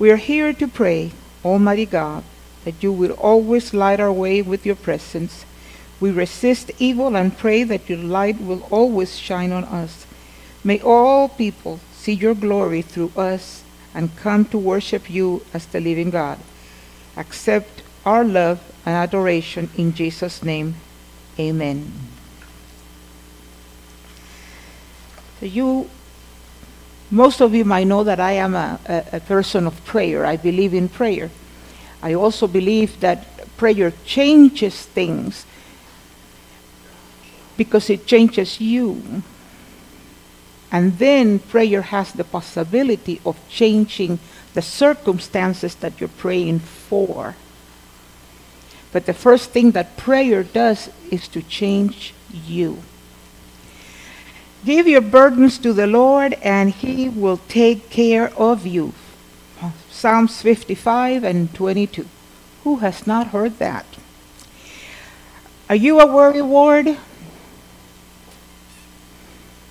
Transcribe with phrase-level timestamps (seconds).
[0.00, 1.12] We are here to pray,
[1.44, 2.24] Almighty God,
[2.64, 5.44] that you will always light our way with your presence.
[6.00, 10.06] We resist evil and pray that your light will always shine on us.
[10.64, 13.62] May all people see your glory through us
[13.92, 16.38] and come to worship you as the living God.
[17.14, 20.76] Accept our love and adoration in Jesus' name.
[21.38, 21.92] Amen.
[25.42, 25.90] You
[27.10, 30.24] most of you might know that I am a, a, a, person of prayer.
[30.24, 31.30] I believe in prayer.
[32.02, 35.44] I also believe that prayer changes things
[37.56, 39.22] because it changes you.
[40.72, 44.20] And then prayer has the possibility of changing
[44.54, 47.34] the circumstances that you're praying for.
[48.92, 52.82] But the first thing that prayer does is to change you.
[54.64, 58.92] Give your burdens to the Lord, and He will take care of you.
[59.90, 62.06] Psalms 55 and 22.
[62.64, 63.86] Who has not heard that?
[65.68, 66.96] Are you a worry ward?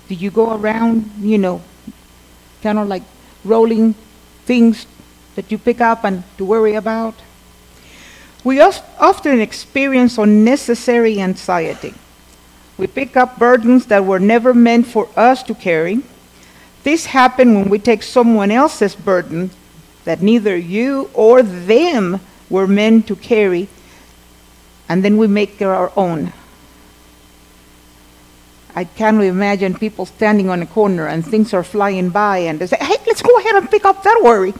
[0.08, 1.62] Do you go around, you know,
[2.62, 3.02] kind of like
[3.44, 3.94] rolling
[4.44, 4.86] things
[5.36, 7.14] that you pick up and to worry about?
[8.42, 11.94] We often experience unnecessary anxiety.
[12.80, 16.00] We pick up burdens that were never meant for us to carry.
[16.82, 19.50] This happens when we take someone else's burden
[20.06, 23.68] that neither you or them were meant to carry,
[24.88, 26.32] and then we make it our own.
[28.74, 32.66] I can't imagine people standing on a corner and things are flying by and they
[32.66, 34.54] say, hey, let's go ahead and pick up that worry,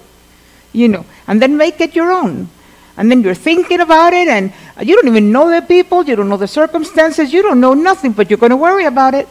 [0.74, 2.50] you know, and then make it your own
[3.00, 4.52] and then you're thinking about it, and
[4.82, 8.12] you don't even know the people, you don't know the circumstances, you don't know nothing,
[8.12, 9.26] but you're going to worry about it.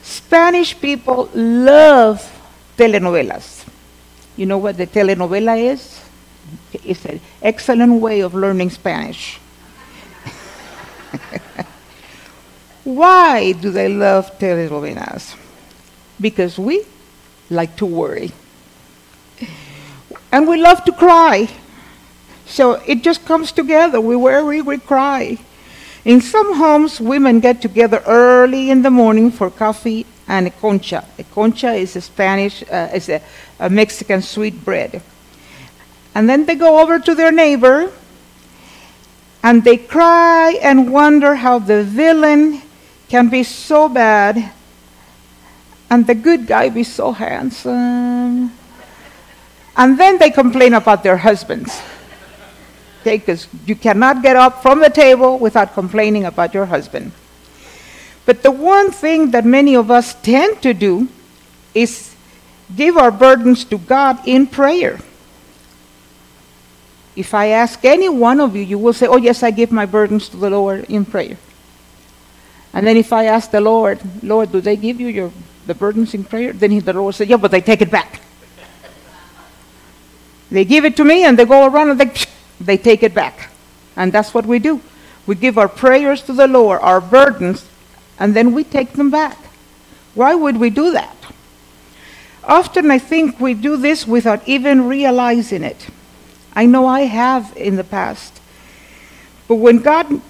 [0.00, 2.22] Spanish people love
[2.78, 3.66] telenovelas.
[4.36, 6.00] You know what the telenovela is?
[6.72, 9.40] It's an excellent way of learning Spanish.
[12.84, 15.34] Why do they love telenovelas?
[16.20, 16.84] Because we
[17.50, 18.30] like to worry.
[20.30, 21.48] And we love to cry.
[22.46, 24.00] So it just comes together.
[24.00, 25.38] We worry, we cry.
[26.04, 31.04] In some homes, women get together early in the morning for coffee and a concha.
[31.18, 33.20] A concha is a Spanish, uh, is a,
[33.58, 35.02] a Mexican sweet bread.
[36.14, 37.92] And then they go over to their neighbor
[39.42, 42.62] and they cry and wonder how the villain
[43.08, 44.52] can be so bad
[45.90, 48.52] and the good guy be so handsome.
[49.76, 51.80] And then they complain about their husbands
[53.12, 57.12] because you cannot get up from the table without complaining about your husband.
[58.26, 61.08] But the one thing that many of us tend to do
[61.74, 62.14] is
[62.74, 64.98] give our burdens to God in prayer.
[67.14, 69.86] If I ask any one of you, you will say, Oh, yes, I give my
[69.86, 71.38] burdens to the Lord in prayer.
[72.74, 75.32] And then if I ask the Lord, Lord, do they give you your,
[75.66, 76.52] the burdens in prayer?
[76.52, 78.20] Then he, the Lord say, Yeah, but they take it back.
[80.50, 82.12] they give it to me and they go around and they
[82.60, 83.50] they take it back.
[83.96, 84.80] And that's what we do.
[85.26, 87.66] We give our prayers to the Lord, our burdens,
[88.18, 89.36] and then we take them back.
[90.14, 91.16] Why would we do that?
[92.44, 95.88] Often I think we do this without even realizing it.
[96.54, 98.40] I know I have in the past.
[99.48, 100.20] But when God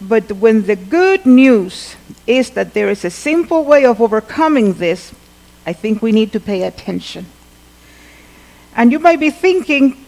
[0.00, 1.96] but when the good news
[2.26, 5.12] is that there is a simple way of overcoming this,
[5.66, 7.26] I think we need to pay attention.
[8.76, 10.04] And you might be thinking,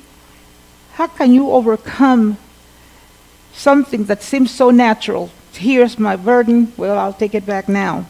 [0.95, 2.37] how can you overcome
[3.53, 5.31] something that seems so natural?
[5.53, 6.73] Here's my burden.
[6.77, 8.07] Well, I'll take it back now.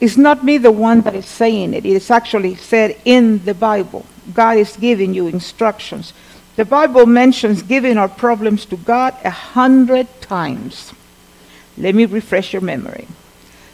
[0.00, 1.84] It's not me the one that is saying it.
[1.84, 4.06] It is actually said in the Bible.
[4.32, 6.12] God is giving you instructions.
[6.56, 10.92] The Bible mentions giving our problems to God a hundred times.
[11.76, 13.06] Let me refresh your memory.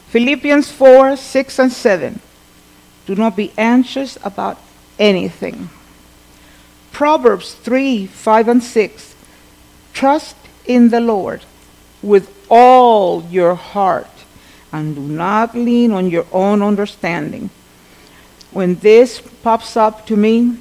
[0.08, 2.20] Philippians 4 6 and 7.
[3.06, 4.58] Do not be anxious about
[4.98, 5.68] anything.
[6.94, 9.14] Proverbs 3 5 and 6.
[9.92, 11.42] Trust in the Lord
[12.02, 14.06] with all your heart
[14.72, 17.50] and do not lean on your own understanding.
[18.52, 20.58] When this pops up to me,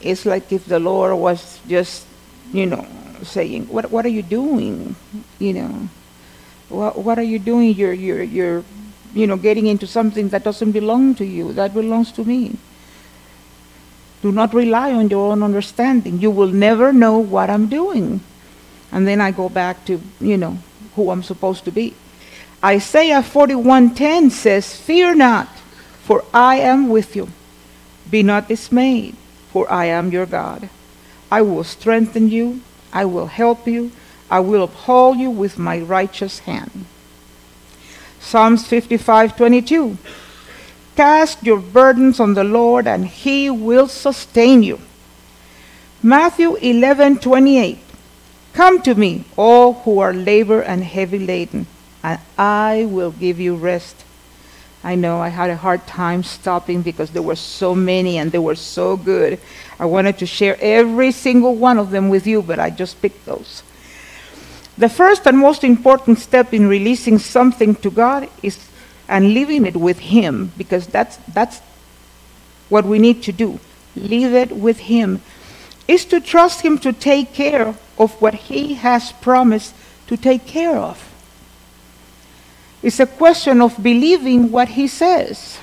[0.00, 2.06] it's like if the Lord was just,
[2.52, 2.86] you know,
[3.22, 4.96] saying, "What what are you doing?"
[5.38, 5.88] You know,
[6.68, 7.74] what what are you doing?
[7.74, 8.64] You're you're you're,
[9.12, 11.52] you know, getting into something that doesn't belong to you.
[11.52, 12.56] That belongs to me.
[14.22, 16.18] Do not rely on your own understanding.
[16.18, 18.20] You will never know what I'm doing.
[18.90, 20.58] And then I go back to, you know,
[20.96, 21.94] who I'm supposed to be.
[22.64, 25.48] Isaiah 41:10 says, "Fear not,
[26.04, 27.28] for I am with you.
[28.10, 29.14] Be not dismayed,
[29.52, 30.68] for I am your God.
[31.30, 32.60] I will strengthen you,
[32.92, 33.92] I will help you,
[34.30, 36.86] I will uphold you with my righteous hand."
[38.18, 39.96] Psalms 55:22
[40.98, 44.80] Cast your burdens on the Lord, and he will sustain you.
[46.02, 47.78] Matthew 11:28
[48.52, 51.68] Come to me, all who are labor and heavy laden,
[52.02, 53.94] and I will give you rest.
[54.82, 58.40] I know I had a hard time stopping because there were so many and they
[58.40, 59.38] were so good.
[59.78, 63.24] I wanted to share every single one of them with you, but I just picked
[63.24, 63.62] those.
[64.76, 68.58] The first and most important step in releasing something to God is
[69.08, 71.60] and leaving it with Him because that's, that's
[72.68, 73.58] what we need to do.
[73.96, 75.22] Leave it with Him.
[75.88, 79.74] Is to trust Him to take care of what He has promised
[80.06, 81.04] to take care of.
[82.82, 85.58] It's a question of believing what He says.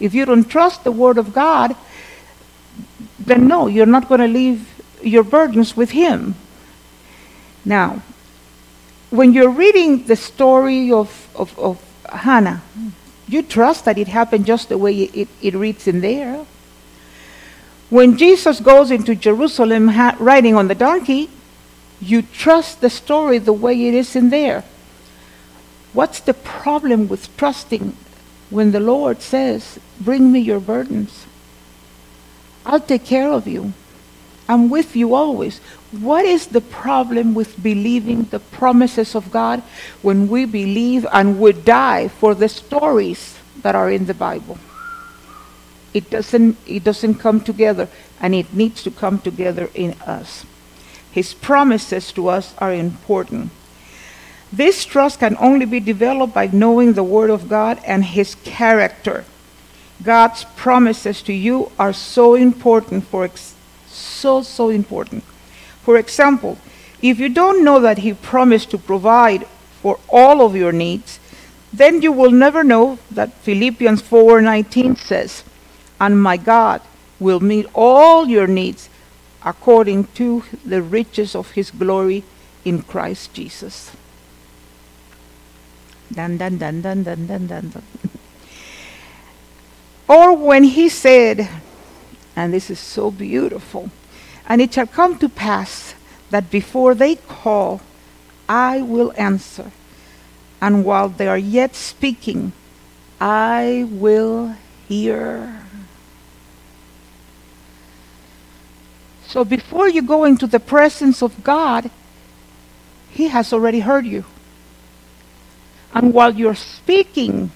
[0.00, 1.76] If you don't trust the Word of God,
[3.18, 4.68] then no, you're not going to leave
[5.02, 6.34] your burdens with Him.
[7.64, 8.02] Now,
[9.10, 11.80] when you're reading the story of, of, of
[12.10, 12.62] Hannah,
[13.28, 16.44] you trust that it happened just the way it, it reads in there.
[17.90, 21.30] When Jesus goes into Jerusalem ha- riding on the donkey,
[22.00, 24.64] you trust the story the way it is in there.
[25.92, 27.96] What's the problem with trusting
[28.50, 31.26] when the Lord says, Bring me your burdens?
[32.66, 33.72] I'll take care of you.
[34.48, 35.58] I'm with you always.
[35.90, 39.62] What is the problem with believing the promises of God
[40.02, 44.58] when we believe and would die for the stories that are in the Bible?
[45.94, 47.88] It doesn't, it doesn't come together,
[48.20, 50.44] and it needs to come together in us.
[51.12, 53.52] His promises to us are important.
[54.52, 59.24] This trust can only be developed by knowing the Word of God and His character.
[60.02, 63.24] God's promises to you are so important for
[63.94, 65.24] so so important.
[65.82, 66.58] For example,
[67.02, 69.46] if you don't know that He promised to provide
[69.82, 71.20] for all of your needs,
[71.72, 75.42] then you will never know that Philippians 4:19 says,
[76.00, 76.80] "And my God
[77.18, 78.88] will meet all your needs
[79.44, 82.24] according to the riches of his glory
[82.64, 83.90] in Christ Jesus."
[86.14, 87.82] Dun dun dun dun dun dun dun.
[90.08, 91.48] or when he said,
[92.36, 93.90] and this is so beautiful,
[94.48, 95.94] and it shall come to pass
[96.30, 97.80] that before they call,
[98.48, 99.70] I will answer.
[100.60, 102.52] And while they are yet speaking,
[103.20, 104.56] I will
[104.88, 105.60] hear.
[109.26, 111.90] So before you go into the presence of God,
[113.10, 114.24] He has already heard you.
[115.92, 117.50] And while you're speaking,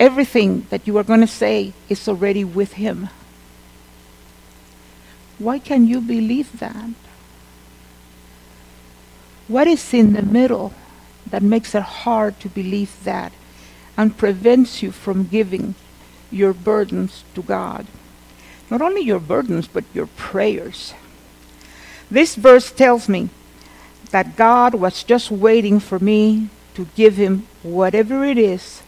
[0.00, 3.10] everything that you are going to say is already with Him.
[5.38, 6.90] Why can you believe that?
[9.46, 10.72] What is in the middle
[11.26, 13.32] that makes it hard to believe that
[13.96, 15.74] and prevents you from giving
[16.30, 17.86] your burdens to God?
[18.70, 20.94] Not only your burdens, but your prayers.
[22.10, 23.28] This verse tells me
[24.12, 28.82] that God was just waiting for me to give him whatever it is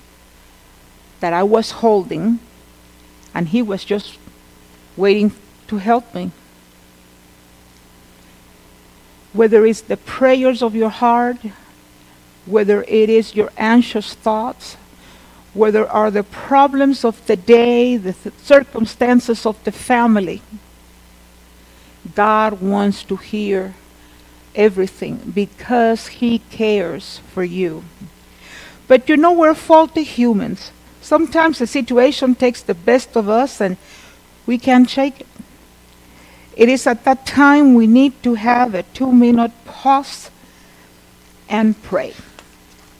[1.22, 2.40] that I was holding,
[3.32, 4.18] and He was just
[4.96, 5.30] waiting
[5.68, 6.32] to help me.
[9.32, 11.38] Whether it's the prayers of your heart,
[12.44, 14.76] whether it is your anxious thoughts,
[15.54, 20.42] whether are the problems of the day, the th- circumstances of the family,
[22.16, 23.74] God wants to hear
[24.56, 27.84] everything because He cares for you.
[28.88, 30.72] But you know, we're faulty humans.
[31.02, 33.76] Sometimes the situation takes the best of us and
[34.46, 35.26] we can't shake it.
[36.56, 40.30] It is at that time we need to have a two minute pause
[41.48, 42.14] and pray.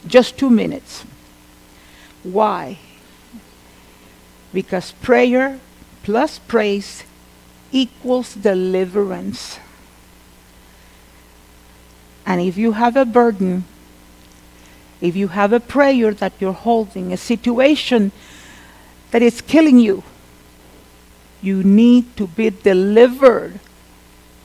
[0.06, 1.04] Just two minutes.
[2.24, 2.78] Why?
[4.52, 5.60] Because prayer
[6.02, 7.04] plus praise
[7.70, 9.60] equals deliverance.
[12.26, 13.64] And if you have a burden,
[15.02, 18.12] if you have a prayer that you're holding, a situation
[19.10, 20.04] that is killing you,
[21.42, 23.58] you need to be delivered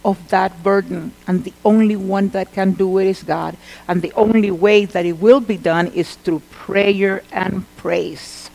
[0.04, 1.12] of that burden.
[1.28, 3.56] And the only one that can do it is God.
[3.88, 8.50] And the only way that it will be done is through prayer and praise.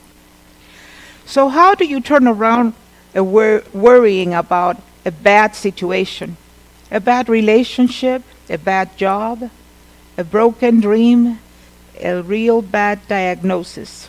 [1.25, 2.75] So, how do you turn around
[3.15, 6.37] a wor- worrying about a bad situation,
[6.91, 9.51] a bad relationship, a bad job,
[10.19, 11.39] a broken dream,
[12.03, 14.09] a real bad diagnosis.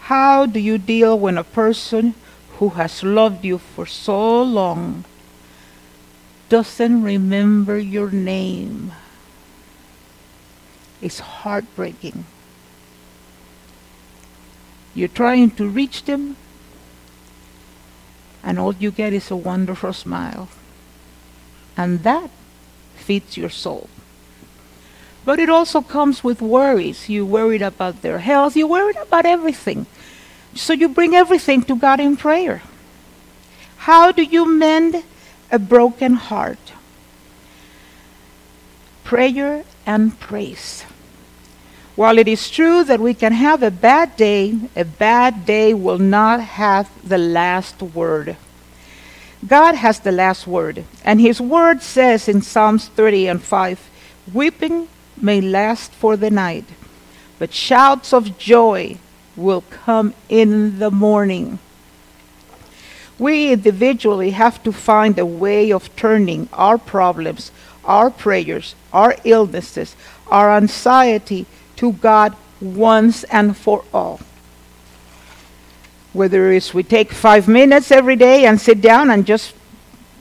[0.00, 2.14] How do you deal when a person
[2.58, 5.04] who has loved you for so long
[6.48, 8.92] doesn't remember your name?
[11.00, 12.24] It's heartbreaking.
[14.94, 16.36] You're trying to reach them,
[18.42, 20.48] and all you get is a wonderful smile.
[21.76, 22.30] And that
[22.94, 23.88] feeds your soul.
[25.24, 27.08] But it also comes with worries.
[27.08, 29.86] You're worried about their health, you're worried about everything.
[30.54, 32.62] So you bring everything to God in prayer.
[33.78, 35.02] How do you mend
[35.50, 36.72] a broken heart?
[39.04, 40.84] Prayer and praise.
[41.94, 45.98] While it is true that we can have a bad day, a bad day will
[45.98, 48.36] not have the last word.
[49.46, 53.90] God has the last word, and His word says in Psalms 30 and 5
[54.32, 54.88] Weeping
[55.20, 56.64] may last for the night,
[57.38, 58.98] but shouts of joy
[59.36, 61.58] will come in the morning.
[63.18, 67.52] We individually have to find a way of turning our problems,
[67.84, 69.96] our prayers, our illnesses,
[70.28, 74.20] our anxiety to God once and for all.
[76.12, 79.54] Whether it's we take five minutes every day and sit down and just,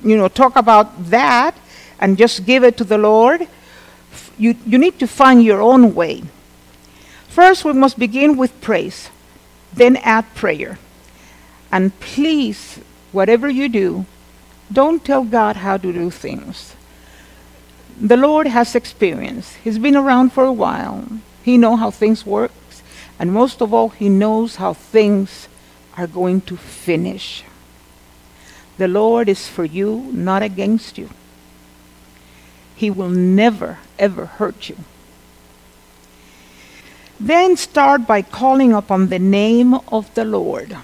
[0.03, 1.55] you know, talk about that
[1.99, 3.47] and just give it to the Lord
[4.41, 6.23] you, you need to find your own way.
[7.27, 9.09] First, we must begin with praise,
[9.71, 10.79] then add prayer.
[11.71, 12.79] And please,
[13.11, 14.05] whatever you do,
[14.73, 16.75] don't tell God how to do things.
[17.99, 19.53] The Lord has experience.
[19.63, 21.05] He's been around for a while.
[21.43, 22.51] He knows how things work.
[23.19, 25.47] And most of all, he knows how things
[25.95, 27.43] are going to finish.
[28.79, 31.11] The Lord is for you, not against you.
[32.75, 34.75] He will never, ever hurt you.
[37.19, 40.75] Then start by calling upon the name of the Lord.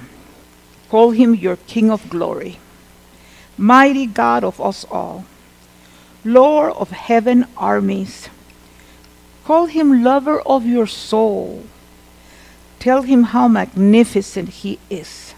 [0.88, 2.60] Call him your King of glory,
[3.58, 5.26] mighty God of us all,
[6.24, 8.30] Lord of heaven armies.
[9.44, 11.66] Call him lover of your soul.
[12.80, 15.34] Tell him how magnificent he is,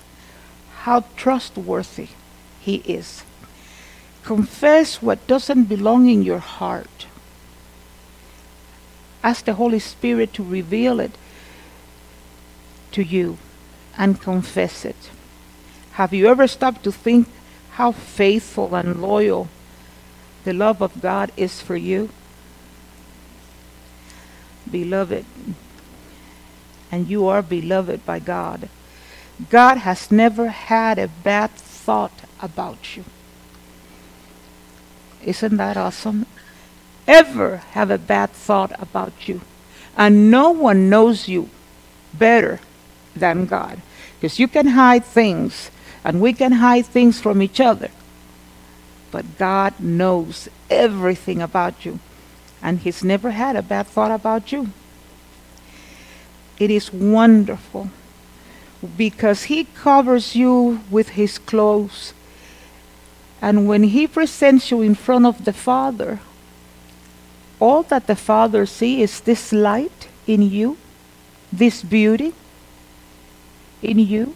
[0.84, 2.10] how trustworthy
[2.60, 3.24] he is.
[4.24, 6.99] Confess what doesn't belong in your heart.
[9.24, 11.12] Ask the Holy Spirit to reveal it
[12.92, 13.38] to you
[13.98, 15.10] and confess it.
[15.94, 17.28] Have you ever stopped to think
[17.72, 19.50] how faithful and loyal
[20.46, 22.10] the love of God is for you?
[24.70, 25.26] Beloved,
[26.92, 28.70] and you are beloved by God.
[29.50, 33.04] God has never had a bad thought about you.
[35.24, 36.26] Isn't that awesome?
[37.10, 39.42] Ever have a bad thought about you.
[39.98, 41.50] And no one knows you
[42.14, 42.60] better
[43.16, 43.82] than God.
[44.16, 45.72] Because you can hide things,
[46.04, 47.90] and we can hide things from each other.
[49.10, 51.98] But God knows everything about you.
[52.62, 54.70] And He's never had a bad thought about you.
[56.60, 57.90] It is wonderful
[58.96, 62.14] because He covers you with His clothes
[63.42, 66.20] and when he presents you in front of the Father,
[67.60, 70.78] all that the Father sees is this light in you,
[71.52, 72.34] this beauty
[73.82, 74.36] in you.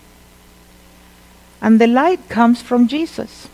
[1.61, 3.47] And the light comes from Jesus.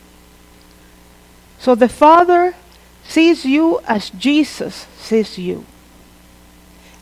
[1.59, 2.55] So the Father
[3.03, 5.65] sees you as Jesus sees you.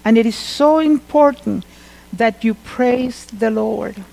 [0.04, 1.66] And it is so important
[2.12, 4.04] that you praise the Lord.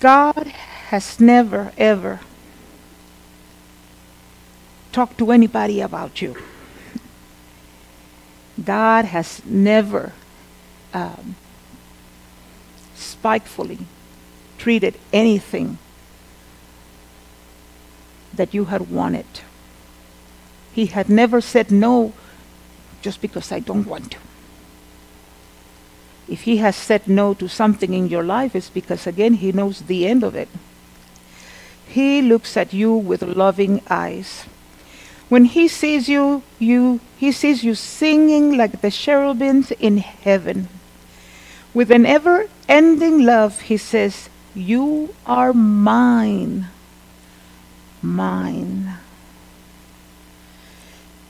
[0.00, 0.46] God
[0.88, 2.20] has never, ever
[4.96, 6.34] talked to anybody about you.
[8.64, 10.14] God has never
[10.94, 11.36] um,
[12.94, 13.80] spitefully
[14.56, 15.76] treated anything
[18.32, 19.26] that you had wanted.
[20.72, 22.14] He had never said no
[23.02, 24.18] just because I don't want to.
[26.26, 29.82] If he has said no to something in your life, it's because, again, he knows
[29.82, 30.48] the end of it.
[31.86, 34.46] He looks at you with loving eyes.
[35.28, 40.68] When he sees you, you he sees you singing like the cherubims in heaven.
[41.74, 46.68] With an ever-ending love, he says, "You are mine.
[48.02, 48.94] Mine."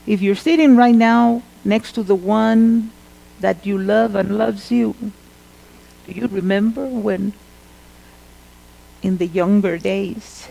[0.05, 2.91] If you're sitting right now next to the one
[3.39, 4.95] that you love and loves you,
[6.05, 7.33] do you remember when
[9.01, 10.47] in the younger days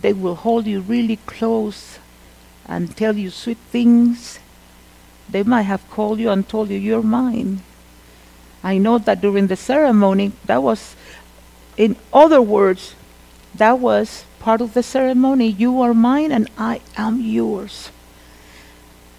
[0.00, 1.98] they will hold you really close
[2.68, 4.38] and tell you sweet things?
[5.28, 7.62] They might have called you and told you, You're mine.
[8.62, 10.96] I know that during the ceremony, that was,
[11.76, 12.94] in other words,
[13.54, 15.48] that was part of the ceremony.
[15.48, 17.90] You are mine and I am yours.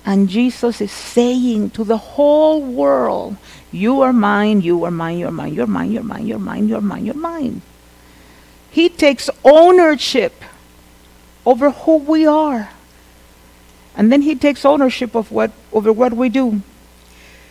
[0.06, 3.38] And Jesus is saying to the whole world,
[3.72, 6.82] You are mine, you are mine, you're mine, you're mine, you're mine, you're mine, you're
[6.82, 7.62] mine, you're mine.
[8.72, 10.44] He takes ownership
[11.46, 12.70] over who we are.
[14.00, 16.62] And then he takes ownership of what over what we do.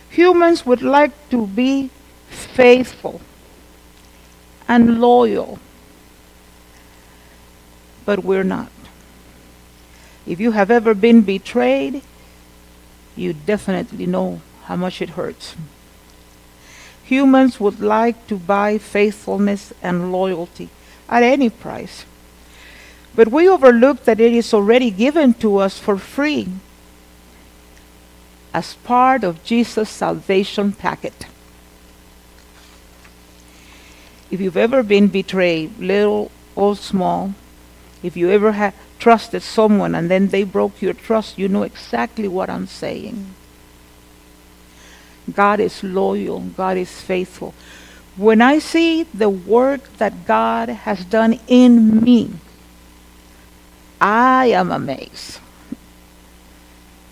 [0.09, 1.91] Humans would like to be
[2.27, 3.21] faithful
[4.67, 5.59] and loyal,
[8.03, 8.71] but we're not.
[10.25, 12.01] If you have ever been betrayed,
[13.15, 15.55] you definitely know how much it hurts.
[17.03, 20.69] Humans would like to buy faithfulness and loyalty
[21.07, 22.05] at any price.
[23.19, 26.47] But we overlook that it is already given to us for free
[28.53, 31.25] as part of Jesus' salvation packet.
[34.31, 37.33] If you've ever been betrayed, little or small,
[38.01, 42.29] if you ever have trusted someone and then they broke your trust, you know exactly
[42.29, 43.35] what I'm saying.
[45.35, 47.53] God is loyal, God is faithful.
[48.15, 52.31] When I see the work that God has done in me,
[53.99, 55.39] I am amazed.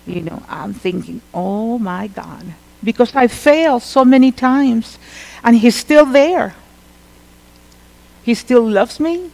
[0.06, 2.44] You know, I'm thinking, oh my God,
[2.82, 4.98] because I failed so many times
[5.44, 6.54] and He's still there.
[8.22, 9.30] He still loves me.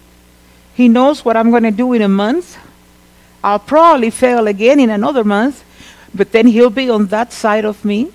[0.75, 2.59] He knows what I'm going to do in a month.
[3.43, 5.63] I'll probably fail again in another month,
[6.15, 8.11] but then He'll be on that side of me.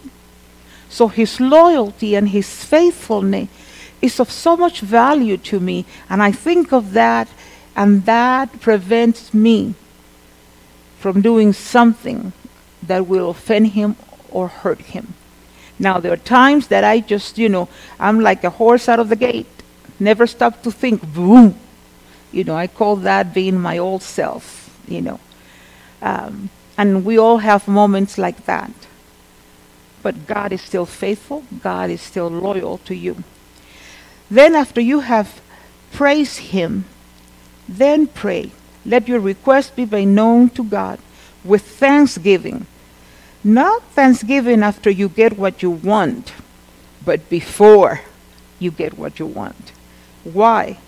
[0.89, 3.47] So His loyalty and His faithfulness
[4.01, 5.85] is of so much value to me.
[6.09, 7.27] And I think of that,
[7.79, 9.73] and that prevents me
[10.99, 12.33] from doing something
[12.83, 13.95] that will offend Him
[14.29, 15.13] or hurt Him.
[15.79, 19.07] Now, there are times that I just, you know, I'm like a horse out of
[19.07, 19.47] the gate.
[19.97, 21.55] Never stop to think, boom.
[22.33, 25.21] You know, I call that being my old self, you know.
[26.01, 28.73] Um, and we all have moments like that.
[30.03, 33.23] But God is still faithful, God is still loyal to you.
[34.29, 35.39] Then, after you have
[35.93, 36.83] praised Him,
[37.69, 38.51] then pray.
[38.85, 40.99] Let your request be made known to God
[41.43, 42.65] with thanksgiving.
[43.43, 46.33] Not thanksgiving after you get what you want,
[47.05, 48.01] but before
[48.57, 49.71] you get what you want.
[50.23, 50.79] Why?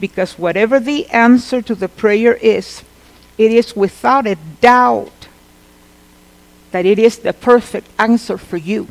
[0.00, 2.82] Because whatever the answer to the prayer is,
[3.38, 5.28] it is without a doubt
[6.72, 8.88] that it is the perfect answer for you.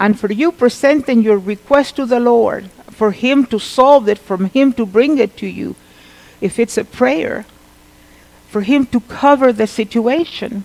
[0.00, 4.38] And for you presenting your request to the Lord, for Him to solve it, for
[4.38, 5.76] Him to bring it to you,
[6.40, 7.44] if it's a prayer,
[8.48, 10.64] for Him to cover the situation,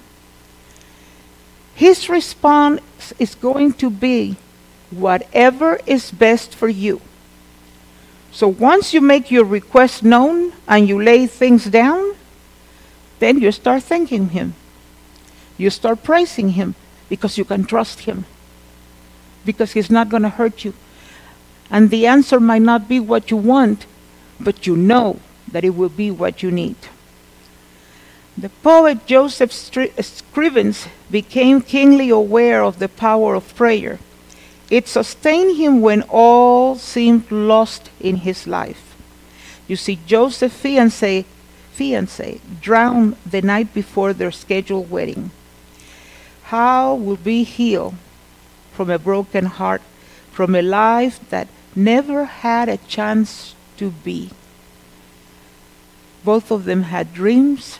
[1.75, 2.81] His response
[3.19, 4.37] is going to be
[4.89, 7.01] whatever is best for you.
[8.31, 12.15] So once you make your request known and you lay things down,
[13.19, 14.55] then you start thanking Him.
[15.57, 16.75] You start praising Him
[17.09, 18.23] because you can trust Him.
[19.45, 20.73] Because He's not going to hurt you.
[21.69, 23.86] And the answer might not be what you want,
[24.39, 25.19] but you know
[25.51, 26.77] that it will be what you need.
[28.38, 33.99] The poet Joseph uh, Scrivens became keenly aware of the power of prayer.
[34.69, 38.95] It sustained him when all seemed lost in his life.
[39.67, 41.25] You see, Joseph's fiancé,
[41.77, 45.31] fiancé drowned the night before their scheduled wedding.
[46.43, 47.95] How will we heal
[48.75, 49.81] from a broken heart,
[50.31, 54.29] from a life that never had a chance to be?
[56.23, 57.79] Both of them had dreams,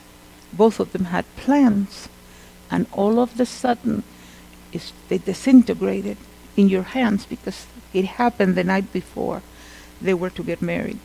[0.54, 2.08] both of them had plans,
[2.72, 4.04] and all of the sudden,
[5.10, 6.18] they disintegrated
[6.58, 9.42] in your hands because it happened the night before
[10.02, 11.00] they were to get married.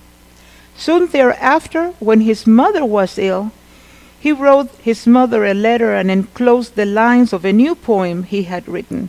[0.76, 3.52] Soon thereafter, when his mother was ill,
[4.18, 8.44] he wrote his mother a letter and enclosed the lines of a new poem he
[8.44, 9.08] had written.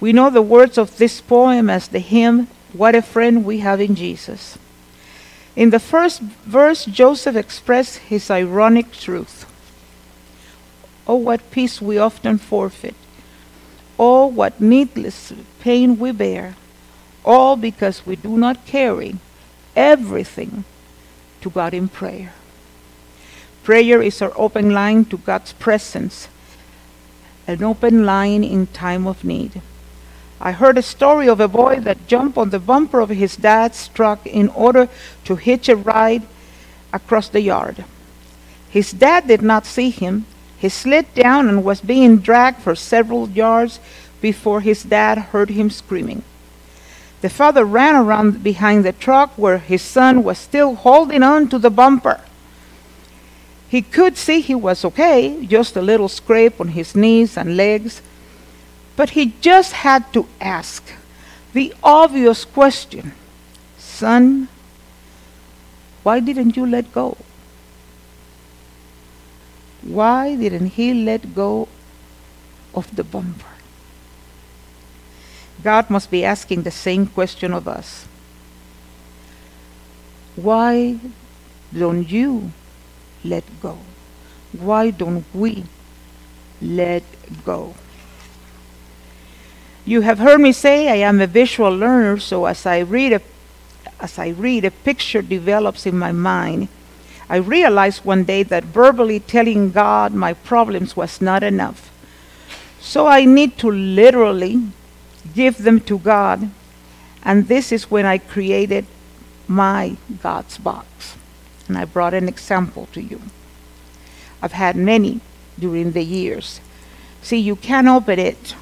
[0.00, 3.80] We know the words of this poem as the hymn, What a Friend We Have
[3.80, 4.56] in Jesus.
[5.54, 9.44] In the first verse, Joseph expressed his ironic truth.
[11.06, 12.94] Oh, what peace we often forfeit.
[13.98, 16.56] Oh, what needless pain we bear.
[17.22, 19.16] All because we do not carry
[19.76, 20.64] everything
[21.42, 22.32] to God in prayer.
[23.62, 26.28] Prayer is our open line to God's presence,
[27.46, 29.60] an open line in time of need.
[30.40, 33.88] I heard a story of a boy that jumped on the bumper of his dad's
[33.88, 34.88] truck in order
[35.24, 36.22] to hitch a ride
[36.92, 37.84] across the yard.
[38.70, 40.24] His dad did not see him.
[40.56, 43.80] He slid down and was being dragged for several yards
[44.20, 46.22] before his dad heard him screaming.
[47.20, 51.58] The father ran around behind the truck where his son was still holding on to
[51.58, 52.20] the bumper.
[53.68, 58.00] He could see he was okay, just a little scrape on his knees and legs,
[59.00, 60.92] but he just had to ask
[61.54, 63.14] the obvious question
[63.78, 64.46] Son,
[66.02, 67.16] why didn't you let go?
[69.80, 71.66] Why didn't he let go
[72.74, 73.56] of the bumper?
[75.64, 78.06] God must be asking the same question of us.
[80.36, 81.00] Why
[81.72, 82.52] don't you
[83.24, 83.78] let go?
[84.52, 85.64] Why don't we
[86.60, 87.04] let
[87.46, 87.72] go?
[89.84, 93.20] You have heard me say I am a visual learner, so as I read a
[94.00, 96.68] as I read a picture develops in my mind.
[97.28, 101.90] I realized one day that verbally telling God my problems was not enough.
[102.80, 104.62] So I need to literally
[105.34, 106.50] give them to God.
[107.22, 108.86] And this is when I created
[109.46, 111.16] my God's box.
[111.68, 113.20] And I brought an example to you.
[114.42, 115.20] I've had many
[115.58, 116.60] during the years.
[117.22, 118.54] See, you can't open it.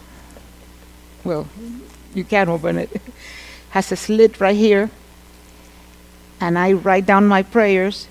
[1.29, 1.47] Well,
[2.15, 2.91] you can't open it.
[2.91, 3.03] it
[3.77, 4.89] has a slit right here.
[6.41, 8.09] And I write down my prayers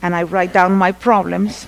[0.00, 1.66] and I write down my problems.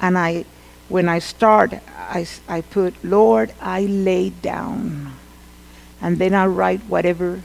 [0.00, 0.46] And I
[0.88, 5.12] when I start, I, I put, Lord, I lay down.
[6.00, 7.42] And then I write whatever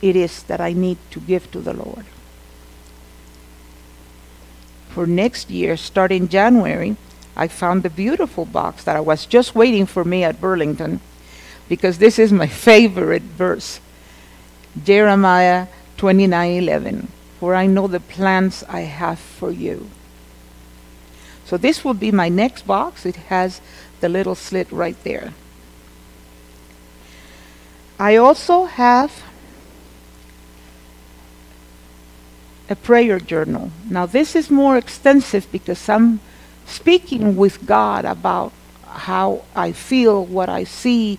[0.00, 2.06] it is that I need to give to the Lord.
[4.88, 6.96] For next year, starting January,
[7.36, 11.00] I found a beautiful box that I was just waiting for me at Burlington
[11.68, 13.80] because this is my favorite verse.
[14.84, 15.66] Jeremiah
[15.98, 17.08] 29:11
[17.40, 19.90] For I know the plans I have for you
[21.52, 23.04] so this will be my next box.
[23.04, 23.60] It has
[24.00, 25.34] the little slit right there.
[27.98, 29.22] I also have
[32.70, 33.70] a prayer journal.
[33.90, 36.20] Now this is more extensive because I'm
[36.72, 38.52] speaking with God about
[38.86, 41.18] how I feel, what I see,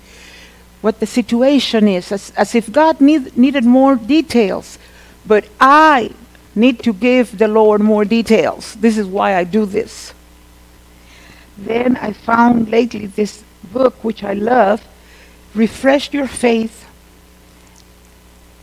[0.82, 4.78] what the situation is, as, as if God need, needed more details.
[5.26, 6.12] But I
[6.56, 8.76] need to give the Lord more details.
[8.76, 10.14] This is why I do this.
[11.58, 14.84] Then I found lately this book, which I love,
[15.56, 16.86] Refresh Your Faith.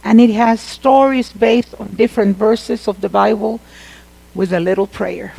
[0.04, 3.60] And it has stories based on different verses of the Bible
[4.34, 5.34] with a little prayer.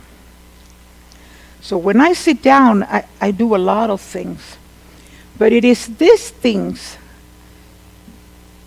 [1.61, 4.57] So when I sit down, I, I do a lot of things.
[5.37, 6.97] But it is these things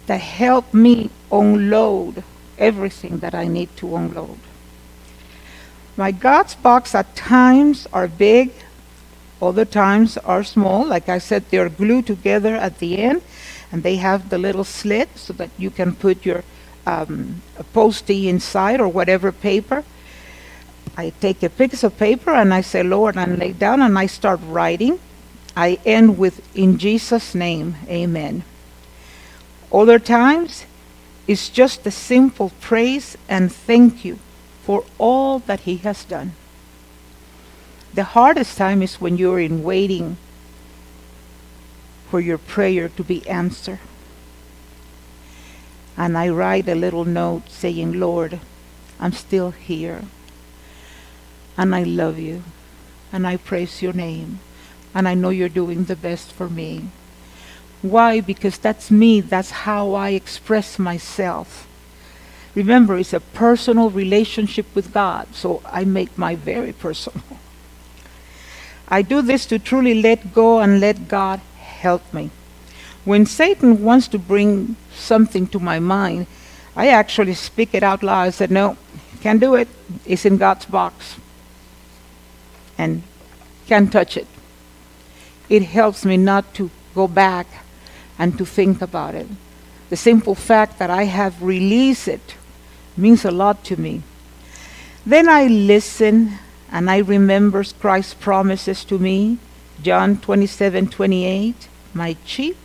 [0.07, 2.23] that help me unload
[2.59, 4.39] everything that I need to unload.
[5.97, 8.53] My God's box at times are big,
[9.41, 10.87] other times are small.
[10.87, 13.23] Like I said, they're glued together at the end,
[13.71, 16.45] and they have the little slit so that you can put your
[16.87, 19.85] um, postie inside or whatever paper.
[20.97, 24.07] I take a piece of paper and I say, Lord, and lay down and I
[24.07, 25.01] start writing.
[25.57, 28.45] I end with, in Jesus' name, amen.
[29.73, 30.65] Other times,
[31.27, 34.19] it's just a simple praise and thank you
[34.63, 36.33] for all that He has done.
[37.93, 40.17] The hardest time is when you're in waiting
[42.11, 43.81] for your prayer to be answered.
[45.97, 48.41] And I write a little note saying, Lord,
[48.99, 50.03] I'm still here.
[51.57, 52.43] And I love you.
[53.13, 54.41] And I praise your name.
[54.95, 56.89] And I know you're doing the best for me.
[57.83, 58.21] Why?
[58.21, 59.21] Because that's me.
[59.21, 61.69] That's how I express myself.
[62.55, 65.35] Remember, it's a personal relationship with God.
[65.35, 67.23] So I make my very personal.
[68.89, 72.31] I do this to truly let go and let God help me.
[73.05, 76.27] When Satan wants to bring something to my mind,
[76.77, 78.23] I actually speak it out loud.
[78.23, 78.77] I said, No,
[79.21, 79.69] can't do it.
[80.07, 81.17] It's in God's box.
[82.77, 83.03] And
[83.67, 84.27] can't touch it.
[85.49, 87.47] It helps me not to go back
[88.19, 89.27] and to think about it.
[89.91, 92.35] The simple fact that I have released it
[92.97, 94.03] means a lot to me.
[95.05, 96.39] Then I listen
[96.71, 99.39] and I remember Christ's promises to me.
[99.83, 101.69] John 27 28.
[101.93, 102.57] My sheep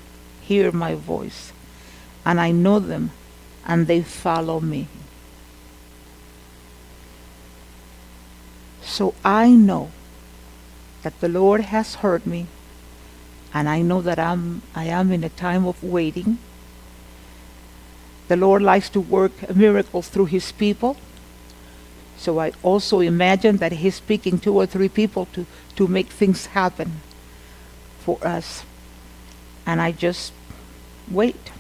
[0.42, 1.54] hear my voice,
[2.26, 3.12] and I know them,
[3.68, 4.88] and they follow me.
[8.82, 9.92] So I know
[11.04, 12.48] that the Lord has heard me,
[13.54, 16.38] and I know that I'm, I am in a time of waiting.
[18.28, 20.98] The Lord likes to work miracles through his people.
[22.18, 25.46] So I also imagine that he's speaking two or three people to,
[25.78, 27.02] to make things happen
[28.00, 28.64] for us.
[29.66, 30.34] And I just
[31.10, 31.52] wait.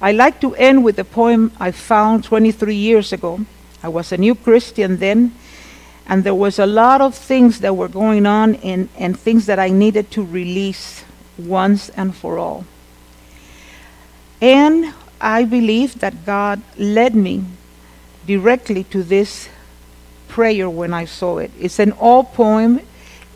[0.00, 3.40] I like to end with a poem I found 23 years ago.
[3.82, 5.32] I was a new Christian then,
[6.08, 9.58] and there was a lot of things that were going on and, and things that
[9.58, 11.04] I needed to release
[11.36, 12.64] once and for all.
[14.40, 17.44] And I believe that God led me
[18.26, 19.48] directly to this
[20.28, 21.50] prayer when I saw it.
[21.58, 22.80] It's an old poem.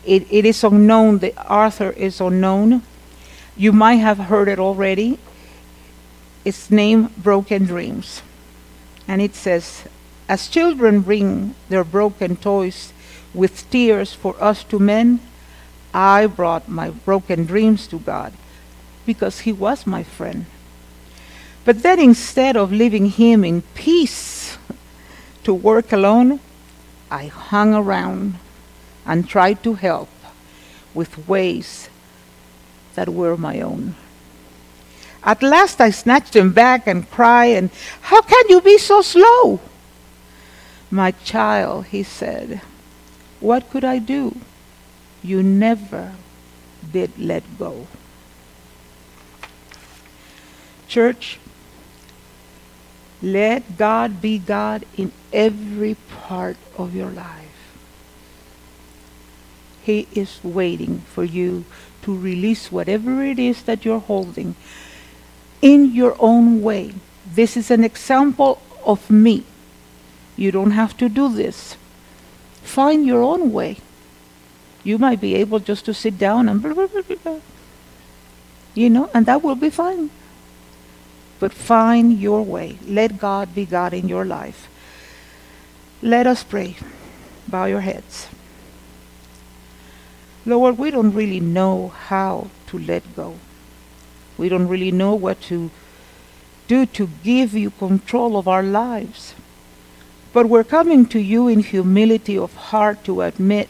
[0.05, 1.19] It, it is unknown.
[1.19, 2.83] The author is unknown.
[3.57, 5.19] You might have heard it already.
[6.45, 8.21] It's named Broken Dreams.
[9.07, 9.83] And it says,
[10.31, 12.93] As children bring their broken toys
[13.33, 15.19] with tears for us to mend,
[15.93, 18.31] I brought my broken dreams to God
[19.05, 20.45] because He was my friend.
[21.65, 24.57] But then instead of leaving Him in peace
[25.43, 26.39] to work alone,
[27.11, 28.35] I hung around
[29.05, 30.07] and tried to help
[30.93, 31.89] with ways
[32.95, 33.95] that were my own.
[35.25, 39.59] At last I snatched him back and cried, and how can you be so slow?
[40.91, 42.61] My child, he said,
[43.39, 44.35] what could I do?
[45.23, 46.13] You never
[46.91, 47.87] did let go.
[50.87, 51.39] Church,
[53.21, 57.71] let God be God in every part of your life.
[59.83, 61.63] He is waiting for you
[62.01, 64.55] to release whatever it is that you're holding
[65.61, 66.93] in your own way.
[67.25, 69.45] This is an example of me.
[70.41, 71.77] You don't have to do this.
[72.63, 73.77] Find your own way.
[74.83, 77.39] You might be able just to sit down and blah, blah, blah,
[78.73, 80.09] you know, and that will be fine.
[81.39, 82.79] But find your way.
[82.87, 84.67] Let God be God in your life.
[86.01, 86.75] Let us pray.
[87.47, 88.27] Bow your heads.
[90.43, 93.35] Lord, we don't really know how to let go.
[94.39, 95.69] We don't really know what to
[96.67, 99.35] do to give you control of our lives.
[100.33, 103.69] But we're coming to you in humility of heart to admit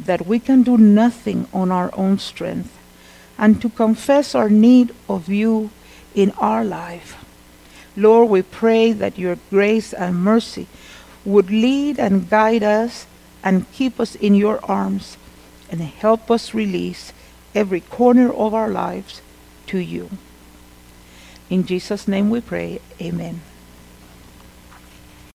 [0.00, 2.76] that we can do nothing on our own strength
[3.36, 5.70] and to confess our need of you
[6.14, 7.24] in our life.
[7.96, 10.66] Lord, we pray that your grace and mercy
[11.24, 13.06] would lead and guide us
[13.42, 15.16] and keep us in your arms
[15.70, 17.12] and help us release
[17.54, 19.20] every corner of our lives
[19.66, 20.10] to you.
[21.50, 23.40] In Jesus' name we pray, amen.